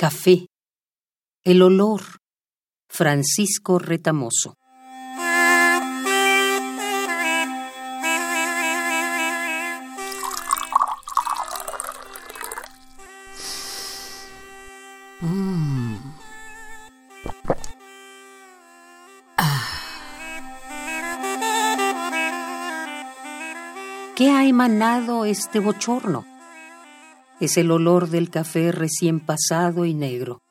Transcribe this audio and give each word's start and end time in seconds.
Café. 0.00 0.46
El 1.44 1.60
olor. 1.60 2.00
Francisco 2.88 3.78
Retamoso. 3.78 4.56
Mm. 15.20 15.96
Ah. 19.36 19.68
¿Qué 24.16 24.30
ha 24.30 24.46
emanado 24.46 25.26
este 25.26 25.58
bochorno? 25.58 26.29
Es 27.40 27.56
el 27.56 27.70
olor 27.70 28.10
del 28.10 28.28
café 28.28 28.70
recién 28.70 29.18
pasado 29.18 29.86
y 29.86 29.94
negro. 29.94 30.42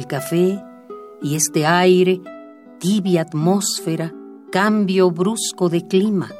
el 0.00 0.06
café 0.06 0.62
y 1.20 1.36
este 1.36 1.66
aire, 1.66 2.20
tibia 2.78 3.22
atmósfera, 3.22 4.14
cambio 4.50 5.10
brusco 5.10 5.68
de 5.68 5.86
clima. 5.86 6.30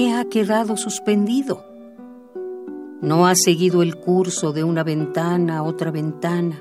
¿Qué 0.00 0.14
ha 0.14 0.24
quedado 0.24 0.78
suspendido? 0.78 1.62
No 3.02 3.26
ha 3.26 3.34
seguido 3.34 3.82
el 3.82 3.96
curso 3.96 4.50
de 4.50 4.64
una 4.64 4.82
ventana 4.82 5.58
a 5.58 5.62
otra 5.62 5.90
ventana. 5.90 6.58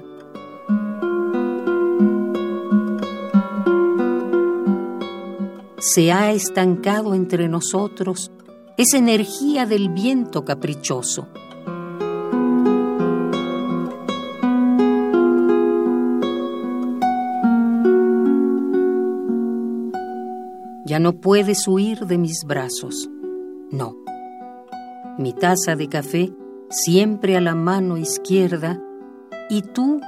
Se 5.77 6.11
ha 6.11 6.33
estancado 6.33 7.15
entre 7.15 7.47
nosotros 7.47 8.29
esa 8.75 8.97
energía 8.97 9.65
del 9.65 9.87
viento 9.87 10.43
caprichoso. 10.43 11.29
Ya 20.83 20.99
no 20.99 21.13
puedes 21.13 21.65
huir 21.69 21.99
de 22.05 22.17
mis 22.17 22.43
brazos. 22.45 23.09
No. 23.71 23.95
Mi 25.17 25.33
taza 25.33 25.75
de 25.75 25.87
café 25.87 26.33
siempre 26.69 27.37
a 27.37 27.41
la 27.41 27.55
mano 27.55 27.97
izquierda 27.97 28.81
y 29.49 29.61
tú, 29.61 29.99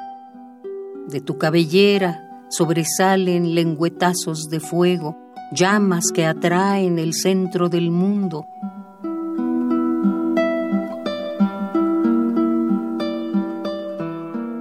de 1.08 1.22
tu 1.22 1.38
cabellera, 1.38 2.46
sobresalen 2.50 3.54
lengüetazos 3.54 4.50
de 4.50 4.60
fuego 4.60 5.18
llamas 5.52 6.12
que 6.14 6.26
atraen 6.26 6.98
el 6.98 7.14
centro 7.14 7.70
del 7.70 7.92
mundo. 7.92 8.46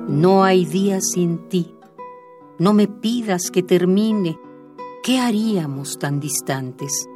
No 0.08 0.44
hay 0.44 0.66
día 0.66 1.00
sin 1.00 1.48
ti. 1.48 1.74
No 2.58 2.74
me 2.74 2.86
pidas 2.86 3.50
que 3.50 3.62
termine. 3.62 4.38
¿Qué 5.02 5.18
haríamos 5.18 5.98
tan 5.98 6.20
distantes? 6.20 7.08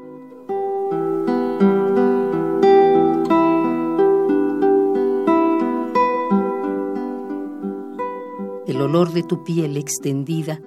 Olor 8.85 9.13
de 9.13 9.23
tu 9.23 9.45
piel 9.45 9.79
extendida 9.79 10.61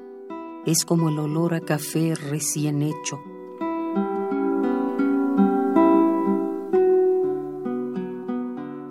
es 0.66 0.86
como 0.86 1.10
el 1.10 1.20
olor 1.20 1.54
a 1.54 1.62
café 1.62 2.16
recién 2.16 2.82
hecho. 2.82 3.20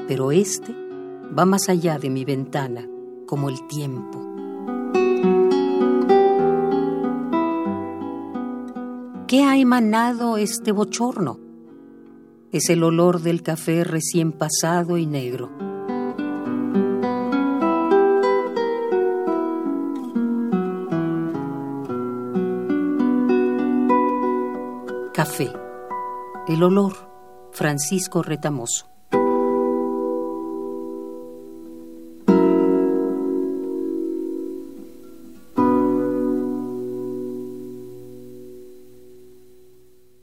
Pero 0.06 0.31
este 0.31 0.72
va 1.36 1.44
más 1.44 1.69
allá 1.69 1.98
de 1.98 2.09
mi 2.09 2.25
ventana, 2.25 2.88
como 3.26 3.48
el 3.48 3.66
tiempo. 3.66 4.22
¿Qué 9.26 9.42
ha 9.42 9.59
emanado 9.59 10.36
este 10.36 10.70
bochorno? 10.70 11.41
Es 12.53 12.70
el 12.70 12.84
olor 12.84 13.20
del 13.22 13.42
café 13.42 13.82
recién 13.82 14.31
pasado 14.31 14.98
y 14.98 15.06
negro. 15.06 15.66
Café. 25.16 25.50
El 26.47 26.62
olor. 26.62 26.93
Francisco 27.50 28.22
Retamoso. 28.22 28.96